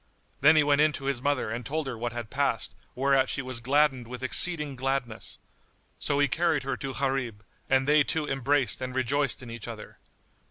Then 0.39 0.55
he 0.55 0.63
went 0.63 0.81
in 0.81 0.93
to 0.93 1.03
his 1.05 1.21
mother 1.21 1.51
and 1.51 1.63
told 1.63 1.85
her 1.85 1.95
what 1.95 2.11
had 2.11 2.31
passed; 2.31 2.73
whereat 2.95 3.29
she 3.29 3.43
was 3.43 3.59
gladdened 3.59 4.07
with 4.07 4.23
exceeding 4.23 4.75
gladness: 4.75 5.37
so 5.99 6.17
he 6.17 6.27
carried 6.27 6.63
her 6.63 6.75
to 6.77 6.95
Gharib, 6.95 7.43
and 7.69 7.87
they 7.87 8.03
two 8.03 8.27
embraced 8.27 8.81
and 8.81 8.95
rejoiced 8.95 9.43
in 9.43 9.51
each 9.51 9.67
other. 9.67 9.99